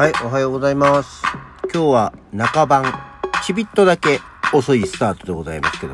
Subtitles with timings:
[0.00, 1.22] はい、おはようございます。
[1.64, 2.90] 今日は中晩、
[3.44, 4.18] ちびっとだけ
[4.50, 5.92] 遅いスタートでございますけど。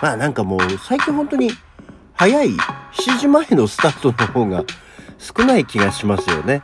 [0.00, 1.50] まあなんかもう最近本当に
[2.14, 2.56] 早い7
[3.18, 4.64] 時前のスタートの方が
[5.18, 6.62] 少ない気がしますよね。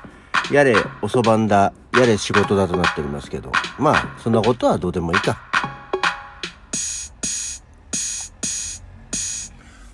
[0.50, 3.52] やれ遅番だ、やれ仕事だとなっておりますけど。
[3.79, 5.52] まあそんなことはどうでもいいか。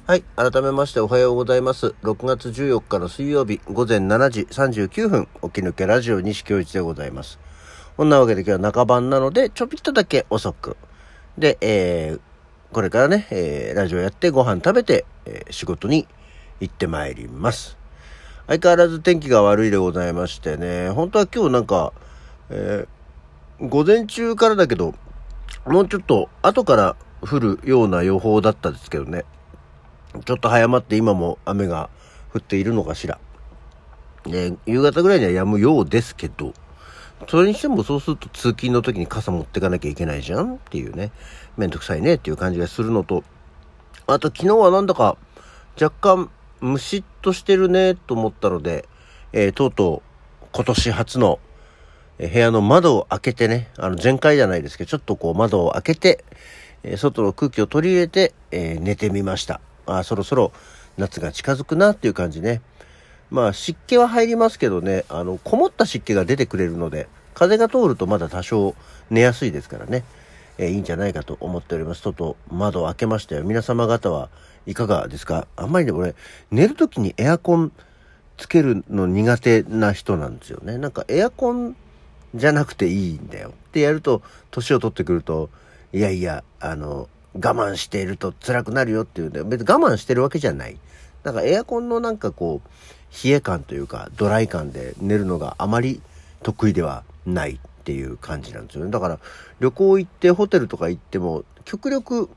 [0.08, 0.22] はい。
[0.36, 1.94] 改めましておはようございます。
[2.02, 7.38] 6月14日の水曜日午前7時39分、起き抜けラジオ西京一でございます。
[7.98, 10.78] こんなわけで今日は中晩なので、ちょびっとだけ遅く。
[11.36, 12.20] で、えー、
[12.72, 16.08] これからね、えー、ラジオやってご飯食べて、えー仕事に
[16.60, 17.76] 行ってまいります。
[18.46, 21.92] 相変わらず天気が悪いでございましてね、本当は今日なんか、
[22.48, 24.94] えー午前中からだけど、
[25.66, 29.26] もうちょっと後から降るような予報だったですけどね。
[30.24, 31.90] ちょっと早まって今も雨が
[32.32, 33.18] 降っているのかしら。
[34.24, 36.52] で、夕方ぐらいには止むようですけど、
[37.28, 41.10] それにしてもそうすると通勤の時に傘持ってかなきゃいけないじゃんっていうね、
[41.56, 43.24] めんどくさいねっていう感じがするのと、
[44.06, 45.16] あと昨日はなんだか
[45.80, 48.88] 若干ムシッとしてるねと思ったので、
[49.32, 50.02] えーとうと
[50.42, 51.38] う今年初の
[52.18, 56.24] 部屋の窓を開けてね、あの全開じゃないですけど、ちょっとこう窓を開けて、
[56.82, 59.60] え外の空気を取り入れて、えー寝てみました。
[59.88, 60.52] あそろそろ
[60.96, 62.60] 夏が近づくなっていう感じね。
[63.30, 68.74] まあ湿気は入りますけどね、あの、こもった湿気が出てくれるので、風が通るとまだ多少
[69.10, 70.04] 寝やすいですからね、
[70.58, 72.02] えーいいんじゃないかと思っております。
[72.02, 73.44] 外、窓開けましたよ。
[73.44, 74.28] 皆様方は
[74.66, 75.46] いかがですか？
[75.56, 76.14] あんまりね、俺、
[76.50, 77.72] 寝るときにエアコン
[78.36, 80.78] つけるの苦手な人なんですよね。
[80.78, 81.76] なんかエアコン
[82.34, 85.50] じゃなくていいんだよってやると、年を取ってくると、
[85.92, 90.78] いやいや、あの、我慢していると辛くなるよっていうんで、別に我慢してるわけじゃない。
[91.24, 92.68] なんかエアコンのなんかこう、
[93.24, 96.00] 冷え感というか、ドライ感で寝るのがあまり
[96.42, 98.90] 得意ではないっていう感じなんですよね。
[98.90, 99.18] だから、
[99.60, 102.28] 旅行行ってホテルとか行っても、極力、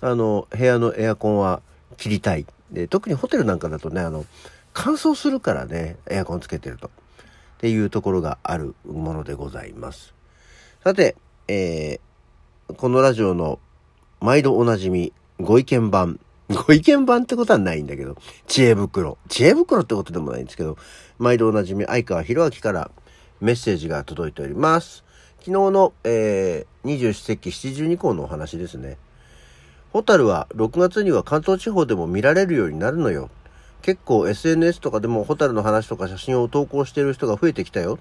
[0.00, 1.62] あの、部屋のエアコンは
[1.96, 2.46] 切りたい。
[2.70, 4.24] で、特にホテルなんかだとね、あの、
[4.72, 6.88] 乾燥するからね、エアコンつけてると。
[6.88, 6.90] っ
[7.60, 10.14] ていうところがあるものでございます。
[10.82, 11.14] さて、
[11.46, 13.58] えー、このラジオの
[14.20, 16.20] 毎度おなじみ、ご意見番。
[16.66, 18.16] ご意見番ってことはないんだけど、
[18.46, 19.16] 知恵袋。
[19.28, 20.76] 知恵袋ってことでもないんですけど、
[21.18, 22.90] 毎度おなじみ、相川博明から
[23.40, 25.04] メッセージが届いております。
[25.38, 28.98] 昨日の、えー、二十四節気七十二項のお話ですね。
[29.92, 33.30] ホタルは6月には関東地方でも見られるようになるのよ。
[33.80, 37.98] 結構 SNS とかでもホタルの話とか写真を投稿している人が増えてきたよ。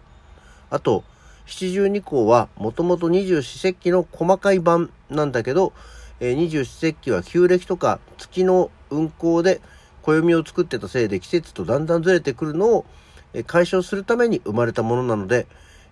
[0.69, 1.06] あと、
[1.46, 5.72] 七十二項はもともと二十四節気の細かい版なんだけど、
[6.19, 9.62] え二十四節気は旧暦とか月の運行で
[10.02, 12.85] 暦を作ってたせいで季節とだんだんずれてくるのを
[13.34, 15.47] え解消するために生まれたものなので、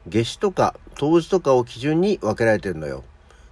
[0.08, 3.04] 夏至とか冬至とかを基準に分けられてるのよ。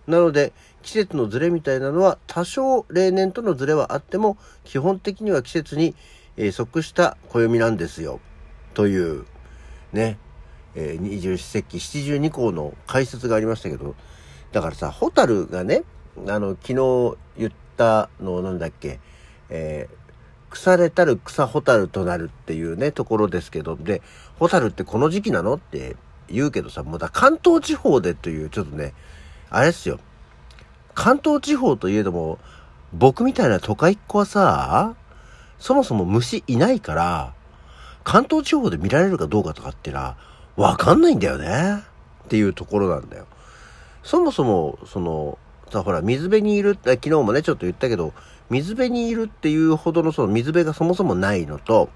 [0.08, 0.54] なので、
[0.84, 5.96] 季節のズレみたいなのは多少例年とのズレはあっても、基本的には季節に、
[6.38, 8.20] え即した暦なんですよ。
[8.74, 9.26] という、
[9.94, 10.18] ね、
[10.76, 13.96] え二十四節気七十二項の解説がありましたけど、
[14.52, 15.84] だからさ、ホタルがね、
[16.28, 19.00] あの、昨日言ったのなんだっけ、
[19.50, 20.06] えー
[20.48, 24.02] 腐れたる草ホタルとなるっていうね、ところですけど、で、
[24.40, 25.56] ホタルってこの時期なの？
[25.56, 25.98] って
[26.30, 28.94] 言うけどさ、もうだ関東地方でという、ちょっとね、
[29.50, 30.00] あれっすよ。
[30.94, 32.40] 関東地方といえども、
[32.94, 34.96] 僕みたいな都会っ子はさ、
[35.60, 37.34] そもそも虫いないから、
[38.06, 40.16] 関東地方で見られるかどうかとかってのは、
[40.56, 41.84] わかんないんだよね。
[42.24, 43.28] っていうところなんだよ。
[44.04, 45.38] そもそも、その、
[45.72, 48.14] さ、ほら、水辺にいるって、昨日もね、ちょっと言ったけど、
[48.50, 51.90] 水辺にいるっていうほどのその水辺がそもそもないのと、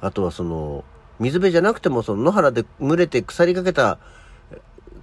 [0.00, 0.84] あとはその、
[1.20, 3.98] 水辺じゃなくてもその野原で群れて腐りかけた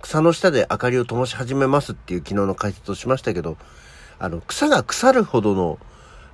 [0.02, 3.58] 草の下で明かりを灯し始めますっていう昨日の解説をしましたけど、
[4.20, 5.80] あの、草が腐るほどの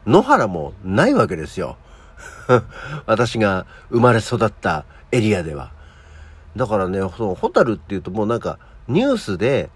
[0.05, 1.77] 野原もないわけですよ。
[3.06, 5.71] 私が生まれ育ったエリアでは。
[6.56, 8.57] だからね、そのホタルっていうともうなんか
[8.88, 9.69] ニュースで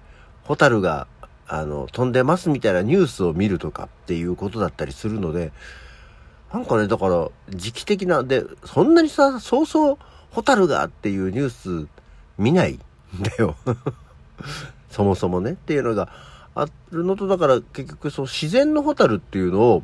[0.43, 1.07] ホタルが
[1.53, 5.51] あの飛んでますみたいなニュースを見るとかっていうことだったりするので、
[6.53, 9.97] なんかね、だから時期的な、で、そんなにさ、そうそう
[10.31, 11.89] ホタルがっていうニュース
[12.37, 12.79] 見ないん
[13.21, 13.57] だよ。
[14.89, 16.07] そもそもねっていうのが
[16.55, 19.83] あるのと、だから結局そう自然のホタルっていうのを、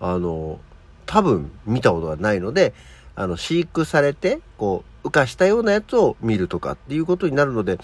[0.00, 0.60] あの、
[1.06, 2.74] 多分見たことがないので、
[3.16, 7.78] あの、飼育されて、こう、浮かしたようなやつを見るとかっていうことになるので、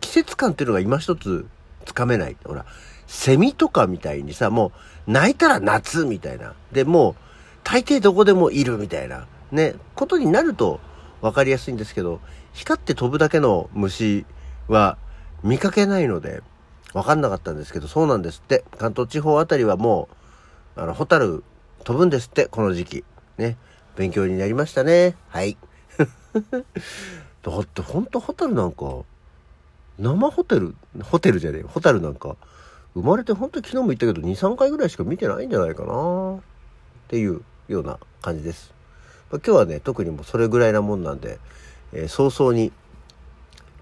[0.00, 1.46] 季節感っていうのが今一つ
[1.90, 2.36] つかめない。
[2.44, 2.64] ほら、
[3.08, 4.72] セミとかみたいにさ、も
[5.08, 6.54] う、泣いたら夏みたいな。
[6.70, 7.14] で、もう、
[7.64, 10.78] 大抵どこでもいるみたいな、ね、ことになると、
[11.20, 12.20] わかりやすいんですけど、
[12.52, 14.24] 光って飛ぶだけの虫
[14.68, 14.98] は
[15.42, 16.42] 見かけないので、
[16.94, 18.64] わかんなかったんですけど、そうなんですって。
[18.78, 20.08] 関東地方あたりはも
[20.76, 21.42] う、あの、ホタル
[21.82, 23.04] 飛ぶんですって、この時期。
[23.36, 23.56] ね。
[23.96, 25.16] 勉強になりましたね。
[25.28, 25.56] はい。
[27.42, 29.02] だってほんとホタルなんか、
[30.00, 32.36] 生ホテル、ホテルじゃねえホタルなんか、
[32.94, 36.40] 生まれてほんと昨日も言ったけど2、3回ぐらいしか見てないんじゃないかなっ
[37.08, 38.72] ていうような感じです。
[39.30, 41.38] まあ、今日はね、特にもうそれぐらいなもんなんで、
[41.92, 42.72] えー、早々に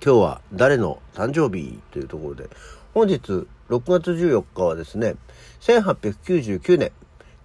[0.05, 2.50] 今日は誰の誕生日というところで、
[2.94, 5.15] 本日6月14日はですね、
[5.61, 6.91] 1899年、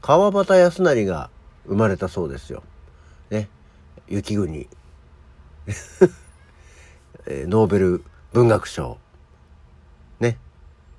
[0.01, 1.29] 川端康成が
[1.67, 2.63] 生まれたそうですよ。
[3.29, 3.49] ね。
[4.07, 4.67] 雪国。
[7.25, 8.03] えー、ノーベル
[8.33, 8.97] 文学賞。
[10.19, 10.37] ね。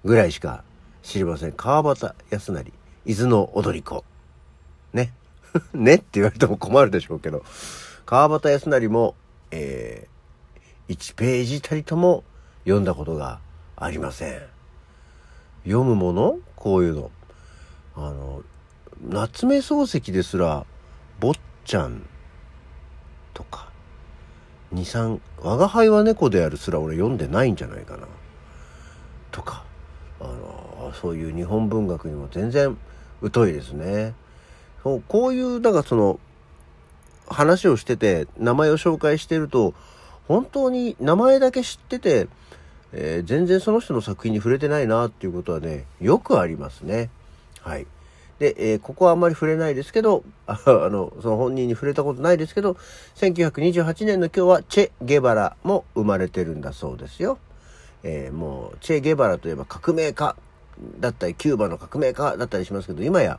[0.05, 0.63] ぐらいしか
[1.03, 1.53] 知りません。
[1.53, 2.73] 川端康成、
[3.07, 4.05] 伊豆の踊り子。
[4.93, 5.13] ね。
[5.75, 7.45] ねって言われても困るでしょうけど、
[8.07, 9.17] 川端康成も、
[9.51, 12.23] えー、1ページたりとも
[12.63, 13.41] 読んだことが
[13.75, 14.43] ありません。
[15.65, 16.39] 読むもの？
[16.55, 17.11] こういうの。
[17.97, 18.45] あの、
[19.09, 20.65] 夏目漱石ですら、
[21.19, 21.35] 坊
[21.65, 22.07] ちゃん
[23.33, 23.74] とか、
[24.73, 28.07] 2、3、我が輩は猫であるすら俺読んでないんじゃないかな。
[29.31, 29.65] とか、
[30.21, 32.77] あの、そういう日本文学にも全然
[33.33, 34.15] 疎いですね。
[34.83, 36.19] そうこういう、だからその、
[37.27, 39.75] 話をしてて、名前を紹介してると、
[40.29, 42.29] 本当に名前だけ知ってて、
[42.93, 47.11] えー、全然その人の作品に触れてないなっていうことはね、よくありますね。
[47.61, 47.87] はい。
[48.39, 52.77] で、えー、ここはあんまり触れないですけど、 あの、その本人に触れたことないですけど、
[53.17, 57.39] 1928年の今日はチェ・ゲバラも生まれてるんだそうですよ。
[58.03, 60.37] えー、もう、チェ・ゲバラといえば革命家
[61.01, 63.39] だったり、キューバの革命家だったりしますけど、今や、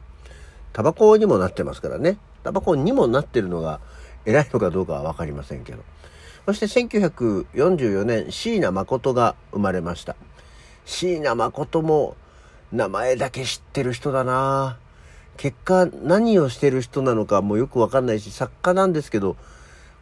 [0.74, 2.18] タバコにもなってますからね。
[2.44, 3.80] タバコにもなってるのが
[4.26, 5.80] 偉いのかどうかはわかりませんけど。
[6.46, 10.16] そして1944年、椎名誠が生まれました。
[10.86, 12.16] 椎名誠も
[12.72, 14.78] 名前だけ知ってる人だな
[15.38, 19.36] 結果何をしてる人なのかもよくわかんないし、作家なんですけど、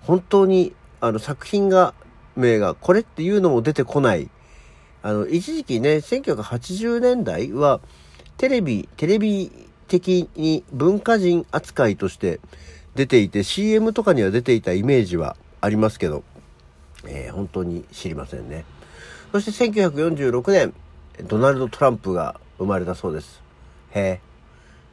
[0.02, 1.94] 本当にあの作品が、
[2.36, 4.30] 名がこれっていうのも出てこない。
[5.02, 7.82] あの、一時期ね、1980年代は
[8.38, 9.52] テレビ、テレビ
[9.88, 12.40] 的に文化人扱いとして
[12.96, 16.24] 出ていて CM とかには出ていたイメージはありますけど、
[17.06, 18.66] えー、本当に知りませんね。
[19.32, 20.74] そして1946年、
[21.28, 23.42] ドナルド・トランプが生まれたそうです。
[23.92, 24.33] へえ。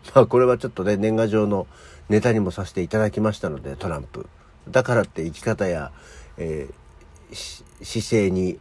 [0.15, 1.67] まあこれはちょっとね、年賀状の
[2.09, 4.27] ネタにもさせていただきましたので、トランプ。
[4.69, 5.93] だからって生き方や、
[6.37, 8.59] えー、姿勢に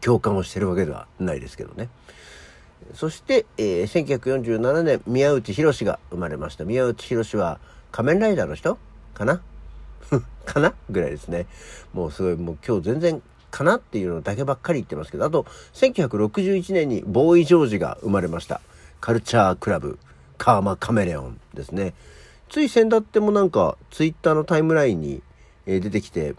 [0.00, 1.88] 共感をしてるわけではないですけどね。
[2.94, 6.64] そして、えー、1947年、宮内博が生まれました。
[6.64, 7.58] 宮内博は
[7.92, 8.78] 仮面ライダーの人？
[9.14, 9.40] かな？
[10.44, 10.74] かな？
[10.90, 11.46] ぐらいですね。
[11.92, 18.60] もうすごい、もう今日全然かなっていうのだけばっかり言ってますけど、あと、1961年にボーイ・ジョージが生まれました。
[19.00, 19.98] カルチャークラブ。
[20.38, 21.94] カーマカメレオンですね。
[22.48, 25.22] つい先だってもなんか、ツイッターのタイムラインに
[25.66, 26.36] 出てきて、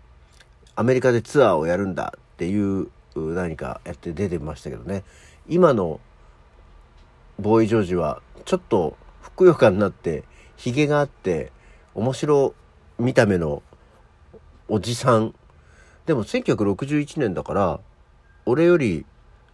[0.76, 5.04] アメリカでツアーをやるんだっていう何かやって出てましたけどね。
[5.50, 6.00] 今の
[7.40, 10.24] ボーイ・ジョージはちょっとふくよかになって、
[10.56, 11.52] 髭があって、
[11.94, 12.54] 面白
[13.00, 13.64] 見た目の
[14.68, 15.34] おじさん。
[16.06, 17.80] でも1961年だから、
[18.46, 19.06] 俺より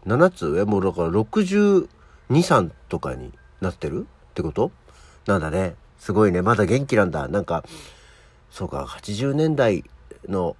[0.05, 0.65] 7つ上？
[0.65, 1.88] もうだから62、
[2.29, 4.05] 3とかになってる？
[4.33, 4.71] ってこと？
[5.27, 5.75] なんだね。
[5.99, 6.41] すごいね。
[6.41, 7.27] まだ元気なんだ。
[7.27, 7.63] なんか、
[8.49, 9.85] そうか、80年代
[10.27, 10.57] の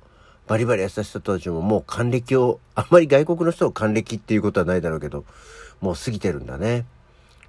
[0.48, 5.26] バリバリやった人たちももう還暦を、あんまり外国の人を還暦っていうことはないだろうけど、
[5.82, 6.86] もう過ぎてるんだね。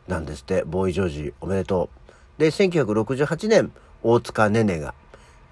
[0.08, 0.64] なんですって。
[0.64, 1.90] ボーイ・ジョージ、おめでと
[2.38, 2.40] う。
[2.40, 4.94] で、1968年、大塚ねねが。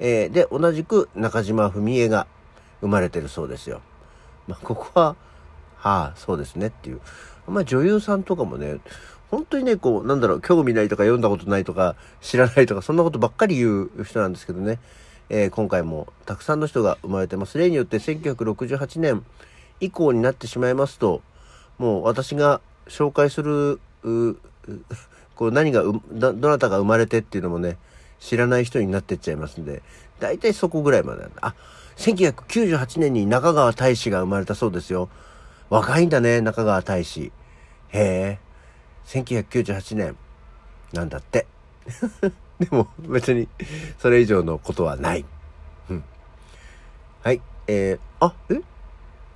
[0.01, 2.27] えー、で、同じく中島文江が
[2.81, 3.83] 生まれてるそうですよ。
[4.49, 5.17] まあ、ここは、
[5.77, 7.01] はあ、そうですねっていう。
[7.47, 8.79] まあ、女優さんとかもね、
[9.33, 14.79] 本当にね、こう、なんだろう、興味ないとか読んだことないとか知らないとか、そんなことばっかり言う人なんですけどね。
[15.31, 17.57] えー、今回もたくさんの人が生まれてます。
[17.57, 19.25] 例によって1968年
[19.81, 21.23] 以降になってしまいますと、
[21.79, 23.81] もう私が紹介する、
[25.35, 27.79] こう何がどなたが生まれてっていうのもね、
[28.21, 29.81] 知らない人になってっちゃいますんで、
[30.21, 31.37] 大体そこぐらいまでなんだ。
[31.41, 31.55] あ、
[31.97, 35.09] 1998年に中川大志が生まれたそうですよ。
[35.71, 37.33] 若いんだね、中川大志。
[37.89, 38.52] へえ。
[39.07, 40.17] 1998年
[40.93, 41.47] なんだって。
[42.61, 43.49] でも別に
[43.99, 45.25] それ以上のことはない。
[45.91, 46.05] うん。
[47.23, 47.41] はい。
[47.67, 48.61] えー、あ、え？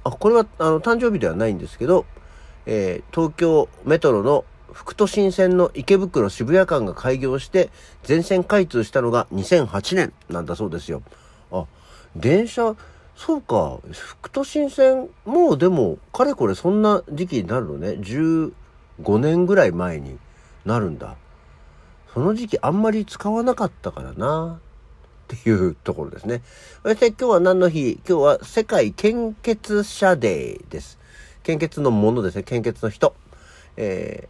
[0.05, 2.07] あ、これはあの誕生日ではないんですけど、
[2.67, 7.71] えー、東京メトロの副都心線の池袋渋谷間が開業して
[8.05, 11.03] 全線開通したのが2008年なんだそうですよ。
[11.51, 11.65] あ、
[12.15, 12.77] 電車、
[13.17, 17.97] そうか、副都心線、もうでも、かれこれそんな時期になるのね。
[19.03, 20.19] 5年ぐらい前に
[20.65, 21.17] なるんだ。
[22.15, 24.61] その時期あんまり使わなかったからな。
[25.27, 26.43] っていうところですね。
[26.85, 27.99] そして今日は何の日？
[28.09, 30.99] 今日は世界献血者デーです。
[31.43, 32.45] 献血のものですね。
[32.45, 33.13] 献血の人。
[33.77, 34.29] え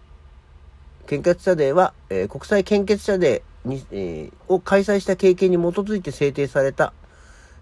[1.04, 6.94] ー、献血者デーは、えー、国際献血者デーに、えー、を開催した経験に基づいて制定された、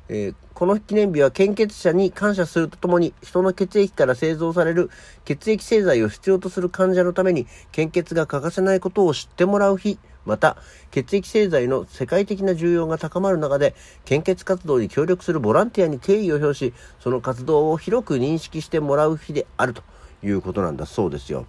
[0.09, 4.91] えー、この記念日は献血者に感謝するとともに、人の血液から製造される
[5.25, 10.57] 血液製剤を必要とする患者のために、献血が欠かせないことを知ってもらう日また、
[10.91, 19.83] 血液製剤の世界的な需要が高まる中で、献血活動に協力するボランティアに敬意を表し、その活動を広く認識してもらう日であると
[20.23, 21.47] いうことなんだそうですよ。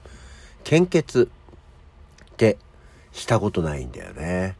[0.63, 1.29] 献血
[2.33, 2.57] って
[3.11, 4.57] したことないんだよね。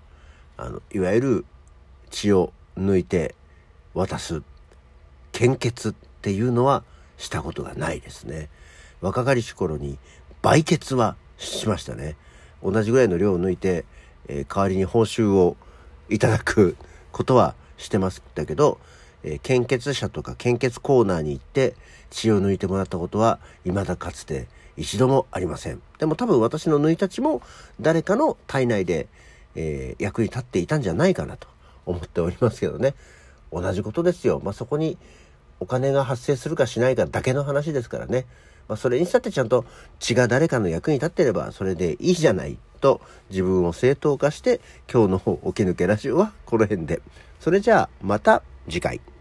[0.58, 1.46] あの、いわゆる
[2.10, 3.36] 血を抜いて
[3.96, 4.44] 渡す。
[5.32, 6.84] 献血っていうのは
[7.18, 8.50] したことがないですね。
[9.02, 9.98] 若かりし頃に
[10.44, 12.16] 売血はしましたね。
[12.64, 13.86] 同じぐらいの量を抜いて
[14.28, 15.56] えー、代わりに報酬を
[16.10, 16.76] いただく
[17.12, 18.80] ことはしてましたけど、
[19.24, 21.76] えー、献血者とか献血コーナーに行って
[22.10, 24.48] 血を抜いてもらったことは未だかつて
[24.78, 25.82] 一度もありません。
[26.00, 27.42] でも多分私の抜いた血も
[27.80, 29.08] 誰かの体内で、
[29.56, 31.48] えー、役に立っていたんじゃないかなと
[31.86, 32.94] 思っておりますけどね。
[33.60, 34.42] 同じことですよ。
[34.44, 34.98] まあ、そこに
[35.60, 38.26] お金が発生するかしないかだけの話ですからね。
[38.68, 39.66] まあ、それにしたってちゃんと
[40.00, 44.60] 血が誰かの役に立ってればそれでいいじゃないと自分を正当化して
[44.92, 47.02] 今日の起き抜けラジオはこの辺で。
[47.40, 49.15] それじゃあまた次回。